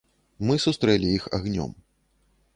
[0.49, 1.79] Мы сустрэлі іх агнём.